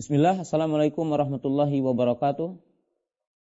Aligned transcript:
Bismillah, 0.00 0.40
Assalamualaikum 0.40 1.04
warahmatullahi 1.12 1.84
wabarakatuh. 1.84 2.56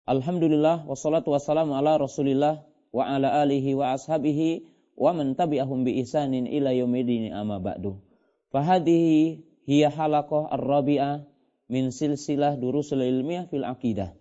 Alhamdulillah, 0.09 0.89
wassalatu 0.89 1.37
wassalamu 1.37 1.77
ala 1.77 2.01
rasulillah 2.01 2.65
wa 2.89 3.05
ala 3.05 3.45
alihi 3.45 3.77
wa 3.77 3.93
ashabihi 3.93 4.65
wa 4.97 5.13
man 5.13 5.37
tabi'ahum 5.37 5.85
bi 5.85 6.01
ihsanin 6.01 6.49
ila 6.49 6.73
yaumidin 6.73 7.37
amma 7.37 7.61
ba'du. 7.61 8.01
Fahadihi 8.49 9.45
hiya 9.69 9.93
halaqah 9.93 10.49
ar-rabi'ah 10.49 11.29
min 11.69 11.93
silsilah 11.93 12.57
durusul 12.57 13.05
ilmiah 13.05 13.45
fil 13.53 13.69
aqidah. 13.69 14.17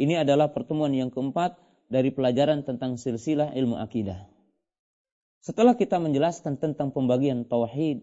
Ini 0.00 0.24
adalah 0.24 0.56
pertemuan 0.56 0.96
yang 0.96 1.12
keempat 1.12 1.60
dari 1.92 2.08
pelajaran 2.08 2.64
tentang 2.64 2.96
silsilah 2.96 3.52
ilmu 3.52 3.76
akidah. 3.76 4.24
Setelah 5.44 5.76
kita 5.76 6.00
menjelaskan 6.00 6.56
tentang 6.56 6.88
pembagian 6.88 7.44
tauhid 7.44 8.00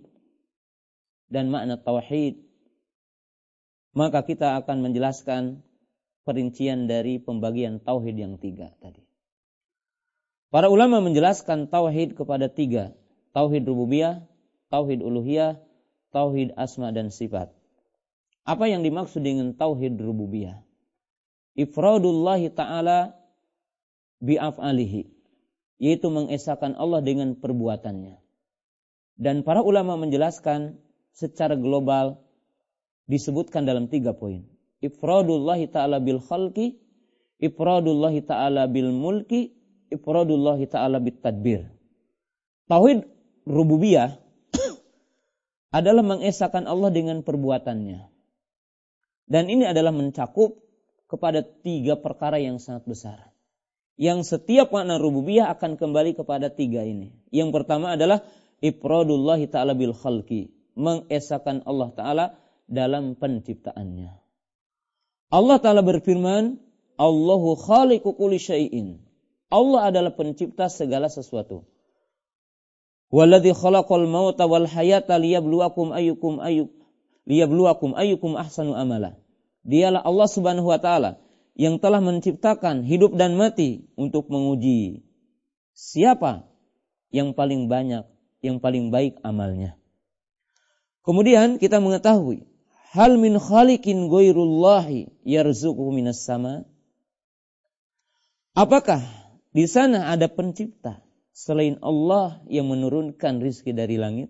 dan 1.34 1.49
makna 1.49 1.82
tauhid 1.82 2.52
maka 3.94 4.26
kita 4.26 4.58
akan 4.62 4.90
menjelaskan 4.90 5.62
perincian 6.26 6.90
dari 6.90 7.22
pembagian 7.22 7.78
tauhid 7.78 8.18
yang 8.18 8.36
tiga 8.42 8.74
tadi. 8.82 9.06
Para 10.50 10.70
ulama 10.70 11.02
menjelaskan 11.02 11.70
tauhid 11.70 12.14
kepada 12.14 12.50
tiga, 12.50 12.94
tauhid 13.34 13.66
rububiyah, 13.66 14.22
tauhid 14.70 15.02
uluhiyah, 15.02 15.58
tauhid 16.14 16.54
asma 16.58 16.94
dan 16.94 17.10
sifat. 17.10 17.50
Apa 18.46 18.70
yang 18.70 18.86
dimaksud 18.86 19.26
dengan 19.26 19.58
tauhid 19.58 19.98
rububiyah? 19.98 20.62
Ifradullah 21.58 22.41
taala 22.54 23.18
bi'af'alihi, 24.22 25.10
yaitu 25.82 26.08
mengesahkan 26.10 26.78
Allah 26.78 27.02
dengan 27.02 27.38
perbuatannya. 27.38 28.18
Dan 29.18 29.46
para 29.46 29.62
ulama 29.62 29.98
menjelaskan 29.98 30.82
secara 31.14 31.54
global 31.54 32.22
disebutkan 33.07 33.68
dalam 33.68 33.91
tiga 33.91 34.15
poin. 34.15 34.48
Ifradullah 34.84 35.59
ta'ala 35.68 36.04
bil 36.04 36.20
khalqi, 36.20 36.76
ifradullah 37.40 38.13
ta'ala 38.23 38.68
bil 38.68 38.91
mulki, 38.91 39.55
ifradullah 39.91 40.60
ta'ala 40.68 40.99
bit 40.99 41.23
tadbir. 41.23 41.71
Tauhid 42.68 43.07
rububiyah 43.48 44.20
adalah 45.77 46.04
mengesahkan 46.04 46.68
Allah 46.68 46.91
dengan 46.91 47.23
perbuatannya. 47.23 48.12
Dan 49.23 49.48
ini 49.48 49.63
adalah 49.63 49.95
mencakup 49.95 50.60
kepada 51.07 51.45
tiga 51.45 51.95
perkara 51.95 52.40
yang 52.43 52.60
sangat 52.60 52.84
besar. 52.84 53.32
Yang 53.95 54.35
setiap 54.35 54.73
makna 54.73 54.98
rububiyah 54.99 55.54
akan 55.54 55.79
kembali 55.79 56.17
kepada 56.17 56.49
tiga 56.51 56.84
ini. 56.84 57.13
Yang 57.29 57.55
pertama 57.55 57.95
adalah 57.95 58.26
ifradullah 58.60 59.40
ta'ala 59.48 59.77
bil 59.77 59.95
khalqi. 59.95 60.51
Mengesahkan 60.73 61.63
Allah 61.70 61.90
Ta'ala 61.93 62.26
dalam 62.74 63.13
penciptaannya. 63.13 64.18
Allah 65.34 65.57
Ta'ala 65.62 65.81
berfirman, 65.81 66.62
Allahu 66.97 67.57
khaliqu 67.57 68.13
kulli 68.13 68.38
syai'in. 68.38 69.02
Allah 69.50 69.94
adalah 69.94 70.13
pencipta 70.13 70.69
segala 70.69 71.09
sesuatu. 71.09 71.66
Walladhi 73.13 73.53
khalaqal 73.53 74.09
mauta 74.09 74.50
wal 74.50 74.66
hayata 74.66 75.22
liyabluwakum 75.22 75.94
ayyukum 75.94 76.41
ayyuk 76.41 76.74
liyabluwakum 77.29 77.94
ayyukum 77.94 78.34
ahsanu 78.34 78.74
amala. 78.74 79.18
Dialah 79.62 80.01
Allah 80.01 80.28
Subhanahu 80.29 80.74
wa 80.74 80.81
taala 80.81 81.22
yang 81.53 81.78
telah 81.78 82.01
menciptakan 82.01 82.81
hidup 82.81 83.13
dan 83.13 83.38
mati 83.38 83.85
untuk 83.94 84.34
menguji 84.34 85.06
siapa 85.78 86.50
yang 87.13 87.38
paling 87.38 87.69
banyak, 87.69 88.09
yang 88.41 88.57
paling 88.57 88.90
baik 88.90 89.22
amalnya. 89.22 89.78
Kemudian 91.06 91.62
kita 91.62 91.78
mengetahui 91.78 92.50
Hal 92.94 93.18
min 93.18 93.41
khalikin 93.41 94.06
ghairullahi 94.06 95.09
yarzuquhu 95.25 95.90
minas 95.90 96.22
sama? 96.22 96.62
Apakah 98.53 99.01
di 99.50 99.66
sana 99.66 100.13
ada 100.13 100.29
pencipta 100.29 101.01
selain 101.34 101.81
Allah 101.81 102.38
yang 102.45 102.69
menurunkan 102.69 103.41
rizki 103.41 103.73
dari 103.73 103.97
langit? 103.97 104.29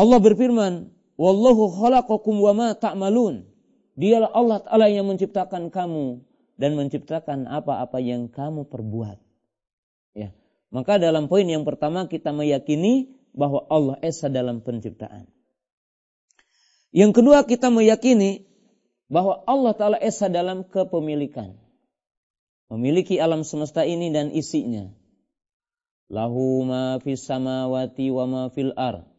Allah 0.00 0.16
berfirman, 0.16 0.88
Wallahu 1.20 1.76
khalaqakum 1.76 2.40
wa 2.40 2.52
ma 2.56 2.68
ta'malun. 2.72 3.44
Dialah 4.00 4.32
Allah 4.32 4.58
Ta'ala 4.64 4.86
yang 4.88 5.06
menciptakan 5.06 5.68
kamu 5.68 6.24
dan 6.56 6.72
menciptakan 6.74 7.46
apa-apa 7.46 8.00
yang 8.00 8.32
kamu 8.32 8.66
perbuat. 8.66 9.20
Ya. 10.16 10.34
Maka 10.72 10.98
dalam 10.98 11.28
poin 11.30 11.46
yang 11.46 11.62
pertama 11.62 12.10
kita 12.10 12.32
meyakini 12.34 13.14
bahwa 13.36 13.62
Allah 13.70 14.00
Esa 14.02 14.26
dalam 14.26 14.64
penciptaan. 14.64 15.30
Yang 16.94 17.10
kedua 17.18 17.42
kita 17.42 17.74
meyakini 17.74 18.46
bahwa 19.10 19.42
Allah 19.50 19.74
Ta'ala 19.74 19.98
Esa 19.98 20.30
dalam 20.30 20.62
kepemilikan. 20.62 21.58
Memiliki 22.70 23.18
alam 23.18 23.42
semesta 23.42 23.82
ini 23.82 24.14
dan 24.14 24.30
isinya. 24.30 24.94
Lahu 26.06 26.62
ma 26.62 27.02
fis 27.02 27.26
samawati 27.26 28.14
wa 28.14 28.24
ma 28.30 28.42
fil 28.54 28.70
ar. 28.78 29.10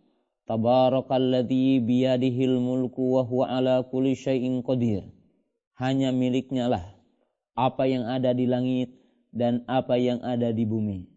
Tabarakalladzi 0.47 1.83
biyadihil 1.83 2.63
mulku 2.63 3.19
wa 3.19 3.27
huwa 3.27 3.51
ala 3.51 3.83
kulli 3.83 4.15
syai'in 4.15 4.63
qadir. 4.63 5.11
Hanya 5.75 6.15
miliknya 6.15 6.71
lah 6.71 6.95
apa 7.59 7.91
yang 7.91 8.07
ada 8.07 8.31
di 8.31 8.47
langit 8.47 8.95
dan 9.35 9.67
apa 9.67 9.99
yang 9.99 10.23
ada 10.23 10.55
di 10.55 10.63
bumi. 10.63 11.11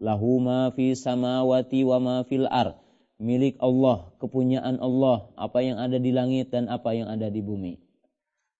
Lahu 0.00 0.40
ma 0.40 0.72
fis 0.72 1.04
samawati 1.04 1.84
wa 1.84 2.00
ma 2.00 2.16
fil 2.24 2.48
ar 2.48 2.80
milik 3.20 3.60
Allah, 3.60 4.10
kepunyaan 4.16 4.80
Allah, 4.80 5.28
apa 5.36 5.60
yang 5.60 5.76
ada 5.76 6.00
di 6.00 6.10
langit 6.10 6.50
dan 6.50 6.72
apa 6.72 6.96
yang 6.96 7.06
ada 7.12 7.28
di 7.28 7.44
bumi. 7.44 7.76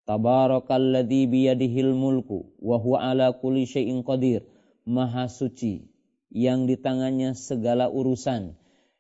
Tabarakalladzi 0.04 1.26
biyadihil 1.26 1.97
mulku 1.97 2.53
wa 2.60 2.76
huwa 2.76 3.00
ala 3.00 3.32
kulli 3.32 3.65
syai'in 3.65 4.04
qadir. 4.04 4.44
Maha 4.84 5.28
suci 5.32 5.88
yang 6.28 6.69
di 6.69 6.76
tangannya 6.76 7.37
segala 7.37 7.88
urusan, 7.88 8.56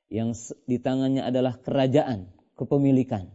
yang 0.08 0.32
di 0.64 0.76
tangannya 0.80 1.24
adalah 1.24 1.60
kerajaan, 1.60 2.32
kepemilikan. 2.56 3.28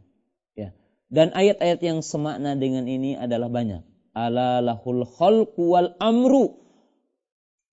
Ya. 0.57 0.73
Dan 1.13 1.33
ayat-ayat 1.33 1.79
yang 1.85 1.99
semakna 2.01 2.57
dengan 2.57 2.89
ini 2.89 3.17
adalah 3.17 3.49
banyak. 3.49 3.85
Ala 4.15 4.63
lahul 4.63 5.03
khalqu 5.03 5.61
wal 5.61 5.93
amru. 5.99 6.57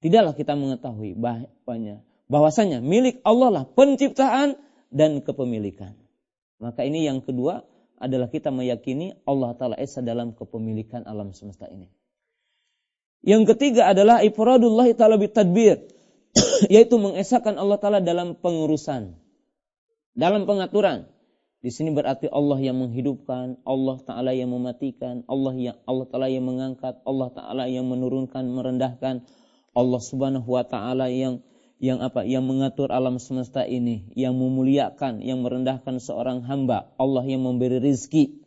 Tidaklah 0.03 0.35
kita 0.35 0.59
mengetahui 0.59 1.15
banyak 1.63 2.03
bahwasanya 2.33 2.81
milik 2.81 3.21
Allah 3.29 3.53
lah 3.53 3.65
penciptaan 3.69 4.57
dan 4.89 5.21
kepemilikan. 5.21 5.93
Maka 6.57 6.89
ini 6.89 7.05
yang 7.05 7.21
kedua 7.21 7.69
adalah 8.01 8.33
kita 8.33 8.49
meyakini 8.49 9.21
Allah 9.29 9.53
Ta'ala 9.53 9.77
Esa 9.77 10.01
dalam 10.01 10.33
kepemilikan 10.33 11.05
alam 11.05 11.37
semesta 11.37 11.69
ini. 11.69 11.93
Yang 13.23 13.55
ketiga 13.55 13.93
adalah 13.93 14.25
ifradullah 14.25 14.89
ta'ala 14.97 15.21
bitadbir. 15.21 15.87
Yaitu 16.73 16.97
mengesahkan 16.97 17.55
Allah 17.61 17.79
Ta'ala 17.79 18.01
dalam 18.01 18.35
pengurusan. 18.35 19.15
Dalam 20.17 20.49
pengaturan. 20.49 21.07
Di 21.63 21.71
sini 21.71 21.95
berarti 21.95 22.27
Allah 22.27 22.59
yang 22.59 22.83
menghidupkan, 22.83 23.63
Allah 23.63 23.97
Ta'ala 24.03 24.35
yang 24.35 24.51
mematikan, 24.51 25.23
Allah 25.31 25.55
yang 25.55 25.77
Allah 25.87 26.07
Ta'ala 26.11 26.27
yang 26.27 26.43
mengangkat, 26.43 26.99
Allah 27.07 27.31
Ta'ala 27.31 27.71
yang 27.71 27.87
menurunkan, 27.87 28.43
merendahkan, 28.51 29.23
Allah 29.71 30.01
Subhanahu 30.03 30.49
wa 30.51 30.67
Ta'ala 30.67 31.07
yang 31.07 31.39
yang 31.83 31.99
apa? 31.99 32.23
Yang 32.23 32.47
mengatur 32.47 32.95
alam 32.95 33.19
semesta 33.19 33.67
ini. 33.67 34.07
Yang 34.15 34.39
memuliakan 34.39 35.19
yang 35.19 35.43
merendahkan 35.43 35.99
seorang 35.99 36.47
hamba. 36.47 36.95
Allah 36.95 37.27
yang 37.27 37.43
memberi 37.43 37.83
rizki. 37.83 38.39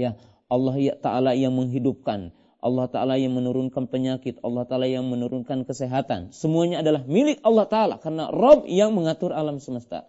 Ya. 0.00 0.16
Allah 0.48 0.72
ya 0.80 0.96
taala 0.96 1.36
yang 1.36 1.52
menghidupkan. 1.52 2.32
Allah 2.64 2.88
taala 2.88 3.20
yang 3.20 3.36
menurunkan 3.36 3.92
penyakit. 3.92 4.40
Allah 4.40 4.64
taala 4.64 4.88
yang 4.88 5.04
menurunkan 5.04 5.68
kesehatan. 5.68 6.32
Semuanya 6.32 6.80
adalah 6.80 7.04
milik 7.04 7.44
Allah 7.44 7.68
taala 7.68 8.00
karena 8.00 8.32
Rob 8.32 8.64
yang 8.64 8.96
mengatur 8.96 9.36
alam 9.36 9.60
semesta. 9.60 10.08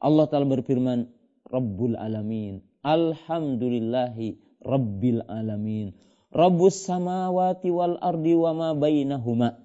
Allah 0.00 0.24
taala 0.32 0.48
berfirman 0.48 1.12
Rabbul 1.44 2.00
alamin. 2.00 2.64
Alhamdulillahi 2.88 4.40
rabbil 4.64 5.28
alamin. 5.28 5.92
Rabbus 6.32 6.88
samawati 6.88 7.68
wal 7.68 8.00
ardi 8.00 8.32
wa 8.32 8.56
ma 8.56 8.68
bainahuma 8.72 9.61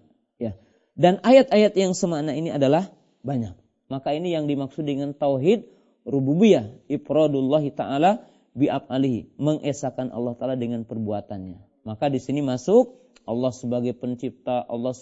dan 0.97 1.21
ayat-ayat 1.21 1.77
yang 1.77 1.93
semakna 1.93 2.33
ini 2.33 2.49
adalah 2.49 2.89
banyak. 3.21 3.53
Maka 3.87 4.17
ini 4.17 4.33
yang 4.33 4.49
dimaksud 4.49 4.83
dengan 4.83 5.13
tauhid 5.13 5.69
rububiyah, 6.03 6.73
ifradullah 6.89 7.61
taala 7.71 8.25
bi'af'alihi, 8.57 9.37
mengesahkan 9.37 10.09
Allah 10.09 10.33
taala 10.33 10.57
dengan 10.57 10.83
perbuatannya. 10.83 11.85
Maka 11.85 12.09
di 12.09 12.17
sini 12.17 12.41
masuk 12.41 12.97
Allah 13.29 13.53
sebagai 13.53 13.93
pencipta, 13.93 14.65
Allah 14.65 14.97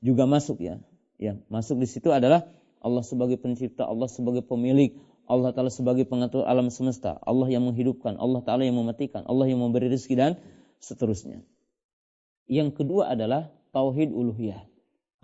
juga 0.00 0.24
masuk 0.24 0.64
ya. 0.64 0.80
Ya, 1.20 1.38
masuk 1.52 1.78
di 1.78 1.86
situ 1.86 2.10
adalah 2.10 2.48
Allah 2.82 3.04
sebagai 3.04 3.38
pencipta, 3.38 3.86
Allah 3.86 4.10
sebagai 4.10 4.42
pemilik, 4.42 4.96
Allah 5.28 5.52
taala 5.52 5.70
sebagai 5.70 6.08
pengatur 6.08 6.48
alam 6.48 6.72
semesta, 6.72 7.20
Allah 7.22 7.52
yang 7.52 7.68
menghidupkan, 7.68 8.16
Allah 8.16 8.40
taala 8.42 8.64
yang 8.64 8.80
mematikan, 8.80 9.28
Allah 9.28 9.46
yang 9.46 9.60
memberi 9.60 9.92
rezeki 9.92 10.14
dan 10.16 10.32
seterusnya. 10.80 11.44
Yang 12.48 12.80
kedua 12.80 13.12
adalah 13.12 13.52
tauhid 13.72 14.12
uluhiyah. 14.12 14.73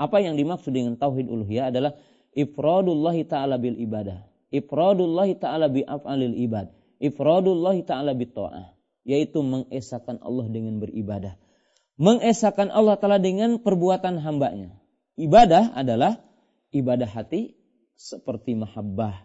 Apa 0.00 0.24
yang 0.24 0.40
dimaksud 0.40 0.72
dengan 0.72 0.96
tauhid 0.96 1.28
uluhiyah 1.28 1.68
adalah 1.68 1.92
ifradullah 2.32 3.12
taala 3.28 3.60
bil 3.60 3.76
ibadah, 3.76 4.30
Ifradullah 4.50 5.30
ta'ala 5.38 5.70
bi 5.70 5.86
af'alil 5.86 6.34
ibad. 6.34 6.74
Ifradullah 6.98 7.78
ta'ala 7.86 8.12
bi 8.18 8.26
ta'ah. 8.26 8.74
Yaitu 9.06 9.40
mengesahkan 9.40 10.20
Allah 10.20 10.46
dengan 10.50 10.82
beribadah. 10.82 11.38
Mengesahkan 11.96 12.68
Allah 12.74 12.98
ta'ala 12.98 13.22
dengan 13.22 13.62
perbuatan 13.62 14.18
hambanya. 14.20 14.74
Ibadah 15.14 15.72
adalah 15.78 16.18
ibadah 16.74 17.06
hati 17.06 17.54
seperti 17.94 18.58
mahabbah, 18.58 19.24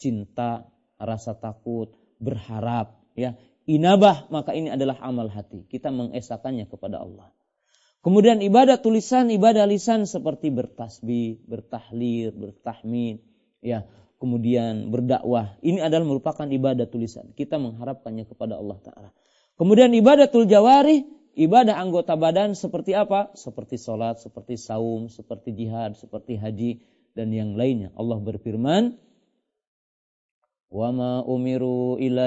cinta, 0.00 0.66
rasa 0.96 1.36
takut, 1.36 1.92
berharap, 2.16 2.96
ya. 3.12 3.36
Inabah, 3.62 4.26
maka 4.34 4.58
ini 4.58 4.74
adalah 4.74 4.98
amal 4.98 5.30
hati. 5.30 5.68
Kita 5.70 5.94
mengesahkannya 5.94 6.66
kepada 6.66 6.98
Allah. 6.98 7.30
Kemudian 8.02 8.42
ibadah 8.42 8.82
tulisan, 8.82 9.30
ibadah 9.30 9.62
lisan 9.62 10.10
seperti 10.10 10.50
bertasbih, 10.50 11.38
bertahlir, 11.46 12.34
bertahmid, 12.34 13.22
ya, 13.62 13.86
kemudian 14.18 14.90
berdakwah. 14.90 15.54
Ini 15.62 15.86
adalah 15.86 16.02
merupakan 16.02 16.42
ibadah 16.42 16.90
tulisan. 16.90 17.30
Kita 17.30 17.62
mengharapkannya 17.62 18.26
kepada 18.26 18.58
Allah 18.58 18.78
taala. 18.82 19.10
Kemudian 19.54 19.94
ibadatul 19.94 20.50
jawari, 20.50 21.06
ibadah 21.38 21.78
anggota 21.78 22.18
badan 22.18 22.58
seperti 22.58 22.90
apa? 22.98 23.30
Seperti 23.38 23.78
salat, 23.78 24.18
seperti 24.18 24.58
saum, 24.58 25.06
seperti 25.06 25.54
jihad, 25.54 25.94
seperti 25.94 26.34
haji 26.34 26.82
dan 27.14 27.30
yang 27.30 27.54
lainnya. 27.54 27.94
Allah 27.94 28.18
berfirman, 28.18 28.98
"Wa 30.74 30.90
ma 30.90 31.22
umiru 31.22 32.02
illa 32.02 32.26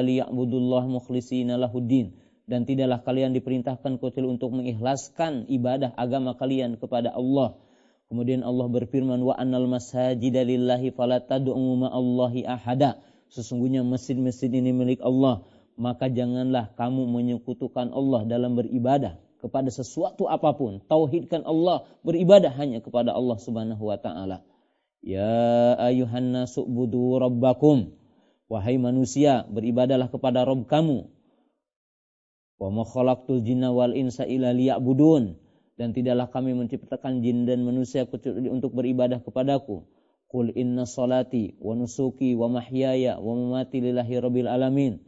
مُخْلِسِينَ 0.88 1.52
لَهُ 1.52 1.74
الدِّينَ 1.76 2.25
dan 2.46 2.66
tidaklah 2.66 3.02
kalian 3.02 3.34
diperintahkan 3.34 3.98
kecuali 3.98 4.28
untuk 4.30 4.54
mengikhlaskan 4.54 5.50
ibadah 5.50 5.98
agama 5.98 6.38
kalian 6.38 6.78
kepada 6.78 7.10
Allah. 7.14 7.58
Kemudian 8.06 8.46
Allah 8.46 8.70
berfirman 8.70 9.18
wa 9.26 9.34
annal 9.34 9.66
masajida 9.66 10.46
lillahi 10.46 10.94
fala 10.94 11.26
tad'u 11.26 11.58
ma'allahi 11.58 12.46
ahada. 12.46 13.02
Sesungguhnya 13.34 13.82
masjid-masjid 13.82 14.54
ini 14.54 14.70
milik 14.70 15.02
Allah, 15.02 15.42
maka 15.74 16.06
janganlah 16.06 16.70
kamu 16.78 17.10
menyekutukan 17.10 17.90
Allah 17.90 18.30
dalam 18.30 18.54
beribadah 18.54 19.18
kepada 19.42 19.74
sesuatu 19.74 20.30
apa 20.30 20.54
pun. 20.54 20.86
Tauhidkan 20.86 21.42
Allah, 21.50 21.90
beribadah 22.06 22.54
hanya 22.62 22.78
kepada 22.78 23.10
Allah 23.18 23.42
Subhanahu 23.42 23.90
wa 23.90 23.98
taala. 23.98 24.46
Ya 25.02 25.74
ayuhan 25.82 26.30
nasu'budu 26.30 27.18
rabbakum. 27.18 27.98
Wahai 28.46 28.78
manusia, 28.78 29.50
beribadalah 29.50 30.14
kepada 30.14 30.46
Rabb 30.46 30.70
kamu 30.70 31.10
Wa 32.56 32.72
ma 32.72 32.88
khalaqtul 32.88 33.44
jinna 33.44 33.76
wal 33.76 33.92
insa 33.92 34.24
illa 34.24 34.56
liya'budun 34.56 35.36
dan 35.76 35.92
tidaklah 35.92 36.32
kami 36.32 36.56
menciptakan 36.56 37.20
jin 37.20 37.44
dan 37.44 37.68
manusia 37.68 38.08
kecuali 38.08 38.48
untuk 38.48 38.72
beribadah 38.72 39.20
kepadaku. 39.20 39.84
Qul 40.32 40.52
inna 40.56 40.88
salati 40.88 41.56
wa 41.60 41.76
nusuki 41.76 42.34
wa 42.36 42.48
mahyaya 42.48 43.20
wa 43.20 43.36
mamati 43.36 43.84
lillahi 43.84 44.16
rabbil 44.20 44.50
alamin. 44.50 45.04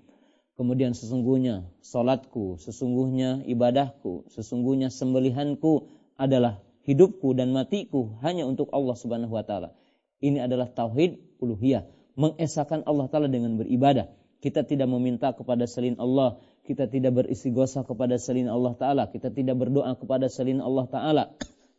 Kemudian 0.58 0.98
sesungguhnya 0.98 1.70
salatku, 1.86 2.58
sesungguhnya 2.58 3.46
ibadahku, 3.46 4.26
sesungguhnya 4.34 4.90
sembelihanku 4.90 5.86
adalah 6.18 6.66
hidupku 6.82 7.38
dan 7.38 7.54
matiku 7.54 8.18
hanya 8.26 8.50
untuk 8.50 8.74
Allah 8.74 8.98
Subhanahu 8.98 9.38
wa 9.38 9.46
taala. 9.46 9.78
Ini 10.18 10.50
adalah 10.50 10.74
tauhid 10.74 11.38
uluhiyah, 11.38 11.86
mengesahkan 12.18 12.82
Allah 12.90 13.06
taala 13.06 13.30
dengan 13.30 13.54
beribadah. 13.62 14.10
Kita 14.42 14.66
tidak 14.66 14.90
meminta 14.90 15.30
kepada 15.34 15.70
selain 15.70 15.98
Allah, 16.02 16.42
kita 16.68 16.92
tidak 16.92 17.24
beristighosa 17.24 17.88
kepada 17.88 18.20
selain 18.20 18.52
Allah 18.52 18.76
Ta'ala. 18.76 19.04
Kita 19.08 19.32
tidak 19.32 19.56
berdoa 19.56 19.96
kepada 19.96 20.28
selain 20.28 20.60
Allah 20.60 20.84
Ta'ala. 20.92 21.24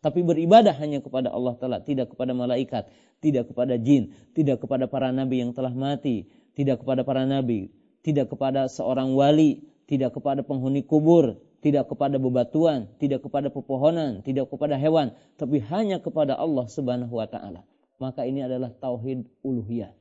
Tapi 0.00 0.24
beribadah 0.24 0.72
hanya 0.80 1.04
kepada 1.04 1.28
Allah 1.28 1.52
Ta'ala. 1.60 1.78
Tidak 1.84 2.08
kepada 2.08 2.32
malaikat. 2.32 2.88
Tidak 3.20 3.52
kepada 3.52 3.76
jin. 3.76 4.16
Tidak 4.32 4.56
kepada 4.56 4.88
para 4.88 5.12
nabi 5.12 5.44
yang 5.44 5.52
telah 5.52 5.76
mati. 5.76 6.24
Tidak 6.56 6.80
kepada 6.80 7.04
para 7.04 7.28
nabi. 7.28 7.68
Tidak 8.00 8.32
kepada 8.32 8.64
seorang 8.72 9.12
wali. 9.12 9.60
Tidak 9.84 10.08
kepada 10.08 10.40
penghuni 10.40 10.80
kubur. 10.80 11.36
Tidak 11.60 11.84
kepada 11.84 12.16
bebatuan. 12.16 12.88
Tidak 12.96 13.20
kepada 13.20 13.52
pepohonan. 13.52 14.24
Tidak 14.24 14.48
kepada 14.48 14.80
hewan. 14.80 15.12
Tapi 15.36 15.60
hanya 15.68 16.00
kepada 16.00 16.32
Allah 16.40 16.64
Subhanahu 16.64 17.12
Wa 17.12 17.28
Ta'ala. 17.28 17.60
Maka 18.00 18.24
ini 18.24 18.40
adalah 18.40 18.72
tauhid 18.72 19.28
uluhiyah. 19.44 19.92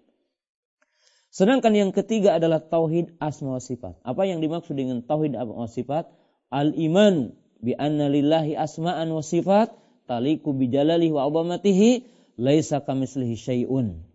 Sedangkan 1.28 1.76
yang 1.76 1.92
ketiga 1.92 2.40
adalah 2.40 2.64
tauhid 2.64 3.20
asma 3.20 3.60
wa 3.60 3.62
sifat. 3.62 4.00
Apa 4.02 4.24
yang 4.26 4.40
dimaksud 4.40 4.74
dengan 4.74 5.04
tauhid 5.04 5.36
asma 5.36 5.68
wa 5.68 5.70
sifat? 5.70 6.10
Al-iman 6.48 7.36
bi 7.60 7.76
anna 7.76 8.08
lillahi 8.08 8.56
asma'an 8.56 9.12
wa 9.12 9.20
sifat 9.20 9.76
taliku 10.08 10.56
bi 10.56 10.72
jalalihi 10.72 11.12
wa 11.12 11.28
azamatihi 11.28 12.08
laisa 12.40 12.80
kamislihi 12.80 13.36
syai'un. 13.36 14.08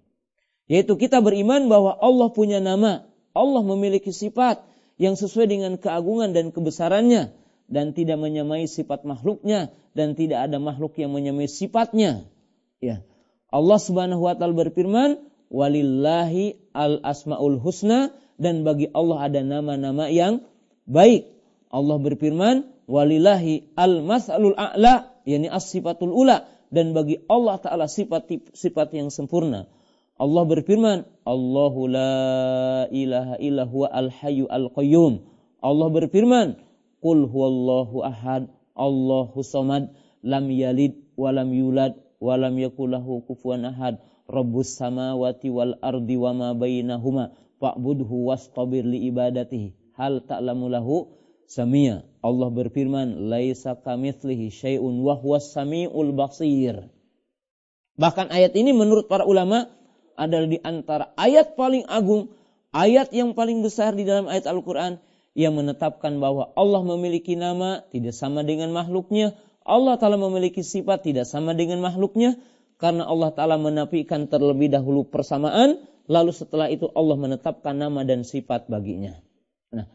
Yaitu 0.71 0.97
kita 0.97 1.21
beriman 1.21 1.69
bahwa 1.69 1.93
Allah 2.01 2.33
punya 2.33 2.63
nama, 2.63 3.05
Allah 3.37 3.63
memiliki 3.67 4.15
sifat 4.15 4.65
yang 4.97 5.19
sesuai 5.19 5.51
dengan 5.51 5.73
keagungan 5.77 6.33
dan 6.33 6.49
kebesarannya 6.49 7.35
dan 7.69 7.93
tidak 7.93 8.17
menyamai 8.17 8.65
sifat 8.65 9.05
makhluknya 9.05 9.75
dan 9.93 10.17
tidak 10.17 10.49
ada 10.49 10.57
makhluk 10.57 10.97
yang 10.97 11.13
menyamai 11.13 11.51
sifatnya. 11.51 12.25
Ya. 12.81 13.05
Allah 13.53 13.79
Subhanahu 13.81 14.25
wa 14.25 14.33
taala 14.33 14.57
berfirman, 14.57 15.21
walillahi 15.53 16.57
al 16.73 17.05
asmaul 17.05 17.61
husna 17.61 18.17
dan 18.41 18.65
bagi 18.65 18.89
Allah 18.97 19.29
ada 19.29 19.45
nama-nama 19.45 20.09
yang 20.09 20.41
baik. 20.89 21.29
Allah 21.69 21.97
berfirman 22.01 22.65
walillahi 22.89 23.77
al 23.77 24.01
masalul 24.01 24.57
a'la 24.57 25.13
yakni 25.29 25.53
as 25.53 25.69
sifatul 25.69 26.11
ula 26.11 26.49
dan 26.73 26.97
bagi 26.97 27.21
Allah 27.29 27.61
taala 27.61 27.85
sifat 27.85 28.33
sifat 28.57 28.97
yang 28.97 29.13
sempurna. 29.13 29.69
Allah 30.23 30.45
berfirman, 30.47 31.05
Allahu 31.27 31.91
la 31.91 32.87
ilaha 32.95 33.35
illa 33.43 33.67
huwa 33.67 33.91
al 33.91 34.09
hayyu 34.09 34.47
al 34.47 34.71
qayyum. 34.71 35.25
Allah 35.59 35.89
berfirman, 35.91 36.63
Qul 37.03 37.27
huwallahu 37.27 38.07
ahad, 38.07 38.47
Allahu 38.79 39.43
samad, 39.43 39.91
lam 40.23 40.47
yalid 40.47 40.95
wa 41.19 41.35
lam 41.35 41.51
yulad 41.51 41.99
wa 42.23 42.39
lam 42.39 42.55
yakul 42.55 42.87
lahu 42.95 43.27
kufuwan 43.27 43.67
ahad. 43.67 43.99
Rabbus 44.31 44.79
samawati 44.79 45.49
wal 45.51 45.79
ardi 45.83 46.17
wa 46.19 46.33
ma 46.33 46.49
bainahuma 46.55 47.35
fa'budhu 47.59 48.31
wastabir 48.31 48.87
li 48.87 49.07
ibadatihi. 49.11 49.95
Hal 49.99 50.25
ta'lamu 50.25 50.73
lahu? 50.73 51.15
Samia. 51.47 52.07
Allah 52.23 52.49
berfirman 52.49 53.29
laisa 53.29 53.77
kamitslihi 53.77 54.49
syai'un 54.49 55.03
wa 55.03 55.19
huwas 55.19 55.53
samiul 55.53 56.15
basir. 56.15 56.89
Bahkan 57.99 58.33
ayat 58.33 58.57
ini 58.57 58.73
menurut 58.73 59.11
para 59.11 59.29
ulama 59.29 59.69
adalah 60.17 60.49
di 60.49 60.59
antara 60.65 61.13
ayat 61.19 61.59
paling 61.59 61.85
agung, 61.91 62.33
ayat 62.73 63.13
yang 63.13 63.37
paling 63.37 63.61
besar 63.61 63.93
di 63.93 64.09
dalam 64.09 64.31
ayat 64.33 64.49
Al-Qur'an 64.49 65.03
yang 65.37 65.57
menetapkan 65.57 66.21
bahwa 66.21 66.53
Allah 66.57 66.81
memiliki 66.85 67.37
nama 67.37 67.85
tidak 67.93 68.17
sama 68.17 68.45
dengan 68.45 68.73
makhluknya, 68.73 69.37
Allah 69.63 69.97
Ta'ala 69.97 70.19
memiliki 70.19 70.61
sifat 70.61 71.07
tidak 71.07 71.25
sama 71.29 71.53
dengan 71.57 71.81
makhluknya, 71.81 72.37
karena 72.81 73.09
Allah 73.09 73.31
Ta'ala 73.33 73.57
menafikan 73.59 74.27
terlebih 74.27 74.73
dahulu 74.73 75.07
persamaan, 75.07 75.81
lalu 76.11 76.33
setelah 76.35 76.67
itu 76.71 76.91
Allah 76.93 77.17
menetapkan 77.19 77.75
nama 77.77 78.03
dan 78.03 78.27
sifat 78.27 78.67
baginya. 78.67 79.19
Nah, 79.73 79.87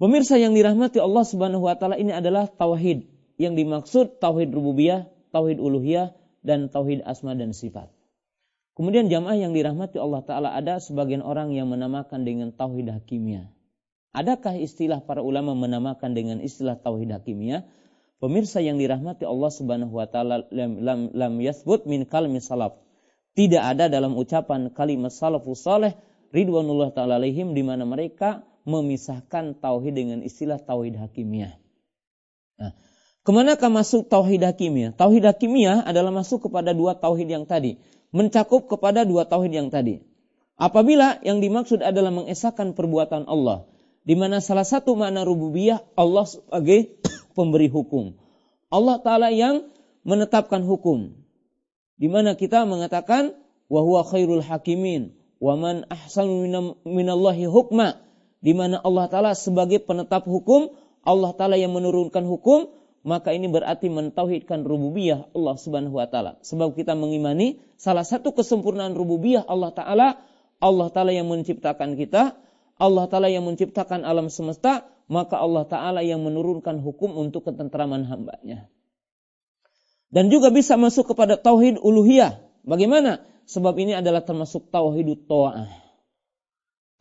pemirsa 0.00 0.40
yang 0.40 0.56
dirahmati 0.56 0.98
Allah 1.00 1.24
Subhanahu 1.24 1.68
wa 1.68 1.76
taala 1.76 1.96
ini 2.00 2.12
adalah 2.14 2.48
tauhid. 2.48 3.06
Yang 3.34 3.54
dimaksud 3.66 4.06
tauhid 4.22 4.54
rububiyah, 4.54 5.10
tauhid 5.34 5.58
uluhiyah 5.58 6.14
dan 6.46 6.70
tauhid 6.70 7.02
asma 7.02 7.34
dan 7.34 7.50
sifat. 7.50 7.90
Kemudian 8.74 9.06
jamaah 9.06 9.38
yang 9.38 9.54
dirahmati 9.54 9.98
Allah 10.02 10.22
taala 10.26 10.48
ada 10.54 10.82
sebagian 10.82 11.22
orang 11.22 11.54
yang 11.54 11.70
menamakan 11.70 12.26
dengan 12.26 12.50
tauhid 12.50 12.90
hakimiyah. 12.90 13.50
Adakah 14.14 14.58
istilah 14.58 15.02
para 15.02 15.22
ulama 15.22 15.58
menamakan 15.58 16.14
dengan 16.14 16.38
istilah 16.38 16.78
tauhid 16.78 17.10
hakimiyah? 17.10 17.66
Pemirsa 18.24 18.64
yang 18.64 18.80
dirahmati 18.80 19.28
Allah 19.28 19.52
Subhanahu 19.52 20.00
wa 20.00 20.08
taala 20.08 20.48
lam, 20.48 20.80
lam, 20.80 21.00
lam 21.12 21.34
yasbut 21.44 21.84
min 21.84 22.08
kalmi 22.08 22.40
salaf. 22.40 22.80
Tidak 23.36 23.60
ada 23.60 23.92
dalam 23.92 24.16
ucapan 24.16 24.72
kalimat 24.72 25.12
salafus 25.12 25.60
saleh 25.60 25.92
ridwanullah 26.32 26.96
taala 26.96 27.20
alaihim 27.20 27.52
di 27.52 27.60
mana 27.60 27.84
mereka 27.84 28.40
memisahkan 28.64 29.60
tauhid 29.60 29.92
dengan 29.92 30.18
istilah 30.24 30.56
tauhid 30.56 30.96
hakimiyah. 30.96 31.52
Nah, 32.56 32.72
ke 33.20 33.28
manakah 33.28 33.68
masuk 33.68 34.08
tauhid 34.08 34.40
hakimiyah? 34.40 34.96
Tauhid 34.96 35.28
hakimiyah 35.28 35.84
adalah 35.84 36.08
masuk 36.08 36.48
kepada 36.48 36.72
dua 36.72 36.96
tauhid 36.96 37.28
yang 37.28 37.44
tadi, 37.44 37.76
mencakup 38.08 38.72
kepada 38.72 39.04
dua 39.04 39.28
tauhid 39.28 39.52
yang 39.52 39.68
tadi. 39.68 40.00
Apabila 40.56 41.20
yang 41.20 41.44
dimaksud 41.44 41.84
adalah 41.84 42.08
mengesahkan 42.08 42.72
perbuatan 42.72 43.28
Allah, 43.28 43.68
di 44.00 44.16
mana 44.16 44.40
salah 44.40 44.64
satu 44.64 44.96
makna 44.96 45.28
rububiyah 45.28 45.84
Allah 45.92 46.24
sebagai 46.24 47.03
pemberi 47.34 47.68
hukum. 47.68 48.14
Allah 48.70 49.02
Ta'ala 49.02 49.28
yang 49.34 49.68
menetapkan 50.06 50.62
hukum. 50.62 51.12
Di 51.98 52.06
mana 52.06 52.38
kita 52.38 52.64
mengatakan, 52.66 53.34
huwa 53.68 54.02
khairul 54.06 54.42
hakimin, 54.42 55.14
wa 55.42 55.54
man 55.58 55.84
ahsanu 55.90 56.46
minallahi 56.86 57.50
hukma. 57.50 58.00
Di 58.38 58.54
mana 58.54 58.78
Allah 58.80 59.06
Ta'ala 59.10 59.32
sebagai 59.34 59.82
penetap 59.82 60.24
hukum, 60.24 60.72
Allah 61.02 61.34
Ta'ala 61.34 61.58
yang 61.58 61.74
menurunkan 61.74 62.22
hukum, 62.24 62.70
maka 63.04 63.36
ini 63.36 63.52
berarti 63.52 63.92
mentauhidkan 63.92 64.64
rububiyah 64.64 65.28
Allah 65.36 65.54
Subhanahu 65.60 66.00
wa 66.00 66.08
taala. 66.08 66.40
Sebab 66.40 66.72
kita 66.72 66.96
mengimani 66.96 67.60
salah 67.76 68.00
satu 68.00 68.32
kesempurnaan 68.32 68.96
rububiyah 68.96 69.44
Allah 69.44 69.76
taala 69.76 70.08
Allah 70.64 70.88
Ta'ala 70.88 71.12
yang 71.12 71.28
menciptakan 71.28 72.00
kita, 72.00 72.32
Allah 72.80 73.04
Ta'ala 73.04 73.28
yang 73.28 73.44
menciptakan 73.44 74.08
alam 74.08 74.32
semesta, 74.32 74.88
maka 75.10 75.36
Allah 75.40 75.64
Ta'ala 75.68 76.00
yang 76.00 76.24
menurunkan 76.24 76.80
hukum 76.80 77.12
untuk 77.16 77.48
ketentraman 77.48 78.08
hambanya. 78.08 78.68
Dan 80.14 80.30
juga 80.30 80.54
bisa 80.54 80.78
masuk 80.78 81.10
kepada 81.10 81.34
tauhid 81.34 81.82
uluhiyah. 81.82 82.38
Bagaimana? 82.62 83.26
Sebab 83.50 83.74
ini 83.82 83.98
adalah 83.98 84.22
termasuk 84.22 84.70
tauhid 84.70 85.26
ta'ah. 85.26 85.68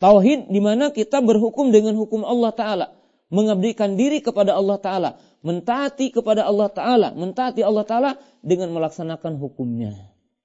Tauhid 0.01 0.51
di 0.51 0.59
mana 0.59 0.91
kita 0.91 1.23
berhukum 1.23 1.71
dengan 1.71 1.95
hukum 1.95 2.27
Allah 2.27 2.51
Ta'ala. 2.51 2.87
Mengabdikan 3.31 3.95
diri 3.95 4.19
kepada 4.19 4.57
Allah 4.57 4.81
Ta'ala. 4.81 5.09
Mentaati 5.45 6.11
kepada 6.11 6.43
Allah 6.43 6.67
Ta'ala. 6.73 7.15
Mentaati 7.15 7.63
Allah 7.63 7.85
Ta'ala 7.87 8.11
dengan 8.43 8.75
melaksanakan 8.75 9.39
hukumnya. 9.39 9.95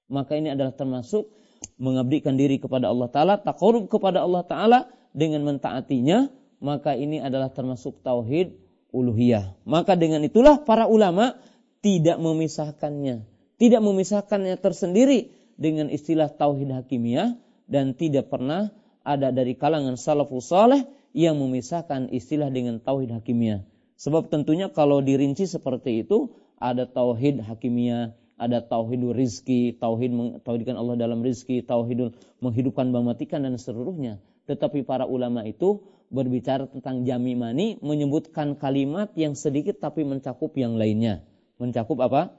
Maka 0.07 0.39
ini 0.39 0.53
adalah 0.53 0.71
termasuk 0.71 1.27
mengabdikan 1.75 2.39
diri 2.39 2.61
kepada 2.61 2.87
Allah 2.87 3.11
Ta'ala. 3.11 3.35
Takorub 3.41 3.91
kepada 3.91 4.23
Allah 4.23 4.45
Ta'ala 4.47 4.79
dengan 5.11 5.43
mentaatinya. 5.43 6.31
Maka 6.59 6.95
ini 6.95 7.23
adalah 7.23 7.51
termasuk 7.51 8.03
tauhid 8.03 8.55
uluhiyah. 8.91 9.55
Maka 9.63 9.95
dengan 9.95 10.23
itulah 10.23 10.61
para 10.63 10.85
ulama 10.85 11.39
tidak 11.79 12.19
memisahkannya. 12.19 13.23
Tidak 13.59 13.81
memisahkannya 13.83 14.55
tersendiri 14.59 15.31
dengan 15.59 15.91
istilah 15.91 16.31
tauhid 16.31 16.71
hakimiyah 16.71 17.35
dan 17.67 17.95
tidak 17.95 18.31
pernah 18.31 18.71
ada 19.03 19.31
dari 19.31 19.55
kalangan 19.55 19.99
salafus 19.99 20.51
saleh 20.51 20.87
yang 21.11 21.35
memisahkan 21.39 22.11
istilah 22.11 22.47
dengan 22.51 22.79
tauhid 22.79 23.11
hakimiyah. 23.11 23.63
Sebab 23.99 24.31
tentunya 24.31 24.71
kalau 24.71 25.03
dirinci 25.03 25.43
seperti 25.43 26.07
itu 26.07 26.31
ada 26.55 26.87
tauhid 26.87 27.43
hakimiyah, 27.43 28.15
ada 28.39 28.63
tauhidul 28.63 29.11
rizki, 29.11 29.75
tauhid 29.75 30.15
tauhidkan 30.47 30.79
Allah 30.79 30.95
dalam 30.95 31.19
rizki, 31.19 31.59
tauhidul 31.59 32.15
menghidupkan 32.39 32.87
mematikan 32.87 33.43
dan 33.43 33.59
seluruhnya. 33.59 34.23
Tetapi 34.47 34.87
para 34.87 35.03
ulama 35.03 35.43
itu 35.43 35.83
berbicara 36.09 36.65
tentang 36.65 37.05
jami 37.05 37.37
mani 37.37 37.77
menyebutkan 37.81 38.57
kalimat 38.57 39.13
yang 39.13 39.37
sedikit 39.37 39.77
tapi 39.77 40.01
mencakup 40.03 40.53
yang 40.57 40.75
lainnya 40.75 41.25
mencakup 41.59 41.99
apa? 42.01 42.33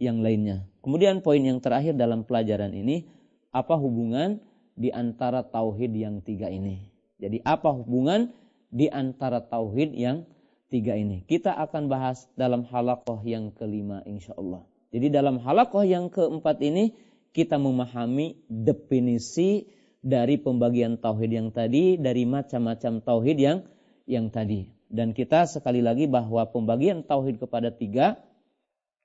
Yang 0.00 0.18
lainnya. 0.24 0.56
Kemudian 0.80 1.20
poin 1.20 1.40
yang 1.40 1.60
terakhir 1.60 1.94
dalam 1.94 2.24
pelajaran 2.24 2.72
ini, 2.72 3.06
apa 3.52 3.76
hubungan 3.76 4.40
di 4.74 4.90
antara 4.90 5.44
tauhid 5.44 5.92
yang 5.92 6.24
tiga 6.24 6.48
ini? 6.48 6.90
Jadi 7.16 7.40
apa 7.44 7.72
hubungan 7.72 8.32
di 8.68 8.88
antara 8.92 9.40
tauhid 9.44 9.96
yang 9.96 10.24
tiga 10.68 10.96
ini? 10.96 11.24
Kita 11.24 11.54
akan 11.56 11.88
bahas 11.88 12.28
dalam 12.36 12.64
halakoh 12.68 13.24
yang 13.24 13.52
kelima 13.52 14.04
insya 14.04 14.36
Allah. 14.36 14.64
Jadi 14.92 15.12
dalam 15.12 15.40
halakoh 15.40 15.84
yang 15.84 16.12
keempat 16.12 16.60
ini 16.60 16.92
kita 17.32 17.60
memahami 17.60 18.40
definisi 18.48 19.68
dari 20.06 20.38
pembagian 20.38 21.02
tauhid 21.02 21.34
yang 21.34 21.48
tadi, 21.50 21.98
dari 21.98 22.22
macam-macam 22.22 23.02
tauhid 23.02 23.38
yang 23.42 23.58
yang 24.06 24.30
tadi. 24.30 24.70
Dan 24.86 25.10
kita 25.10 25.50
sekali 25.50 25.82
lagi 25.82 26.06
bahwa 26.06 26.46
pembagian 26.46 27.02
tauhid 27.02 27.42
kepada 27.42 27.74
tiga 27.74 28.22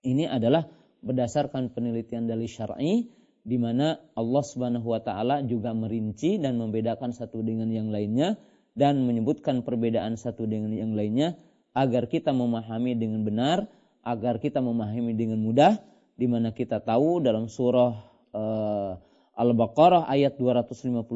ini 0.06 0.30
adalah 0.30 0.70
berdasarkan 1.02 1.74
penelitian 1.74 2.30
dari 2.30 2.46
syar'i 2.46 3.10
di 3.42 3.58
mana 3.58 3.98
Allah 4.14 4.44
Subhanahu 4.46 4.94
wa 4.94 5.02
taala 5.02 5.42
juga 5.42 5.74
merinci 5.74 6.38
dan 6.38 6.62
membedakan 6.62 7.10
satu 7.10 7.42
dengan 7.42 7.74
yang 7.74 7.90
lainnya 7.90 8.38
dan 8.78 9.02
menyebutkan 9.02 9.66
perbedaan 9.66 10.14
satu 10.22 10.46
dengan 10.46 10.70
yang 10.70 10.94
lainnya 10.94 11.34
agar 11.74 12.06
kita 12.06 12.30
memahami 12.30 12.94
dengan 12.94 13.26
benar, 13.26 13.66
agar 14.06 14.38
kita 14.38 14.62
memahami 14.62 15.18
dengan 15.18 15.42
mudah 15.42 15.82
di 16.14 16.30
mana 16.30 16.54
kita 16.54 16.78
tahu 16.78 17.24
dalam 17.26 17.50
surah 17.50 17.94
uh, 18.38 19.02
Al-Baqarah 19.32 20.12
ayat 20.12 20.36
255 20.36 21.08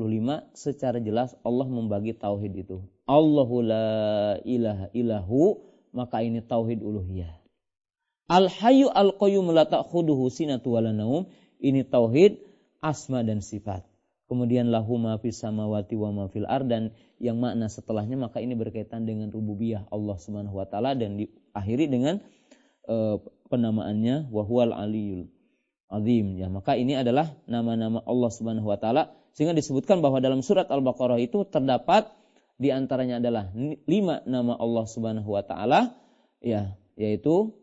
secara 0.56 1.04
jelas 1.04 1.36
Allah 1.44 1.68
membagi 1.68 2.16
tauhid 2.16 2.54
itu. 2.56 2.80
Allahu 3.06 3.60
la 3.60 4.40
ilaha 4.48 4.88
illahu 4.96 5.60
maka 5.92 6.24
ini 6.24 6.40
tauhid 6.40 6.80
uluhiyah. 6.80 7.36
Al-Hayyu 8.32 8.90
Al-Qayyum 8.90 9.52
la 9.52 9.68
ta'khuduhu 9.68 10.32
sinatu 10.32 10.80
wala 10.80 10.96
naum. 10.96 11.28
Ini 11.60 11.86
tauhid 11.86 12.40
asma 12.80 13.22
dan 13.22 13.44
sifat. 13.44 13.86
Kemudian 14.26 14.74
lahu 14.74 14.98
ma 14.98 15.22
fis 15.22 15.38
samawati 15.38 15.94
wa 15.94 16.10
ma 16.10 16.26
fil 16.26 16.50
ar 16.50 16.66
dan 16.66 16.98
yang 17.22 17.38
makna 17.38 17.70
setelahnya 17.70 18.18
maka 18.18 18.42
ini 18.42 18.58
berkaitan 18.58 19.06
dengan 19.06 19.30
rububiyah 19.30 19.86
Allah 19.94 20.18
Subhanahu 20.18 20.58
wa 20.58 20.66
taala 20.66 20.98
dan 20.98 21.22
diakhiri 21.22 21.86
dengan 21.86 22.18
uh, 22.90 23.22
penamaannya 23.54 24.34
wa 24.34 24.42
huwal 24.42 24.74
aliyul 24.74 25.30
azim 25.96 26.36
ya 26.36 26.52
maka 26.52 26.76
ini 26.76 27.00
adalah 27.00 27.32
nama-nama 27.48 28.04
Allah 28.04 28.30
Subhanahu 28.32 28.68
wa 28.68 28.76
taala 28.76 29.16
sehingga 29.32 29.56
disebutkan 29.56 30.04
bahwa 30.04 30.20
dalam 30.20 30.44
surat 30.44 30.68
Al-Baqarah 30.68 31.20
itu 31.20 31.48
terdapat 31.48 32.12
di 32.56 32.72
antaranya 32.72 33.20
adalah 33.20 33.52
lima 33.88 34.24
nama 34.28 34.56
Allah 34.60 34.86
Subhanahu 34.88 35.28
wa 35.28 35.44
taala 35.44 35.96
ya 36.44 36.76
yaitu 36.96 37.56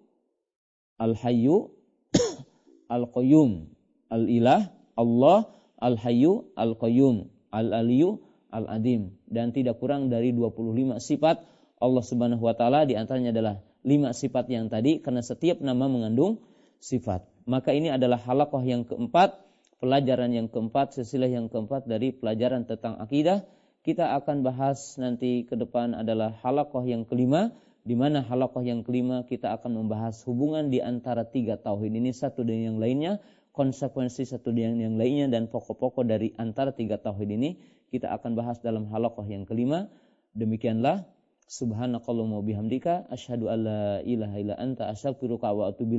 Al-Hayyu, 1.03 1.73
Al-Qayyum, 2.95 3.75
Al-Ilah, 4.13 4.71
Allah, 4.95 5.51
Al-Hayyu, 5.83 6.55
Al-Qayyum, 6.55 7.27
Al-Aliyu, 7.51 8.23
Al-Adim. 8.55 9.19
Dan 9.27 9.51
tidak 9.51 9.83
kurang 9.83 10.13
dari 10.13 10.31
25 10.31 11.01
sifat 11.03 11.43
Allah 11.83 12.05
Subhanahu 12.05 12.45
wa 12.45 12.55
taala 12.55 12.87
di 12.87 12.95
antaranya 12.95 13.35
adalah 13.35 13.59
lima 13.83 14.15
sifat 14.15 14.47
yang 14.47 14.71
tadi 14.71 15.03
karena 15.03 15.25
setiap 15.25 15.59
nama 15.59 15.91
mengandung 15.91 16.39
sifat. 16.79 17.27
Maka 17.45 17.75
ini 17.75 17.91
adalah 17.91 18.23
halakoh 18.23 18.63
yang 18.63 18.87
keempat, 18.87 19.35
pelajaran 19.83 20.31
yang 20.31 20.47
keempat, 20.47 20.95
sesilah 20.95 21.27
yang 21.27 21.51
keempat 21.51 21.91
dari 21.91 22.15
pelajaran 22.15 22.65
tentang 22.65 22.99
akidah. 23.03 23.43
Kita 23.83 24.15
akan 24.15 24.47
bahas 24.47 24.95
nanti 25.03 25.43
ke 25.43 25.59
depan 25.59 25.99
adalah 25.99 26.39
halakoh 26.39 26.87
yang 26.87 27.03
kelima 27.03 27.51
di 27.83 27.99
mana 27.99 28.23
halakoh 28.23 28.63
yang 28.63 28.87
kelima 28.87 29.27
kita 29.27 29.59
akan 29.59 29.83
membahas 29.83 30.23
hubungan 30.23 30.71
di 30.71 30.79
antara 30.79 31.27
tiga 31.27 31.59
tauhid 31.59 31.91
ini 31.91 32.15
satu 32.15 32.47
dengan 32.47 32.75
yang 32.75 32.79
lainnya, 32.79 33.13
konsekuensi 33.51 34.23
satu 34.23 34.55
dengan 34.55 34.79
yang 34.79 34.95
lainnya 34.95 35.27
dan 35.35 35.51
pokok-pokok 35.51 36.07
dari 36.07 36.31
antara 36.39 36.71
tiga 36.71 37.03
tauhid 37.03 37.27
ini 37.35 37.59
kita 37.91 38.15
akan 38.15 38.39
bahas 38.39 38.63
dalam 38.63 38.87
halakoh 38.89 39.27
yang 39.27 39.45
kelima. 39.45 39.91
Demikianlah 40.33 41.05
subhanakallahumma 41.51 42.41
bihamdika 42.41 43.11
asyhadu 43.13 43.51
alla 43.51 44.01
ilaha 44.07 44.37
illa 44.39 44.55
anta 44.57 44.89
astaghfiruka 44.89 45.51
wa 45.51 45.75
atubu. 45.75 45.99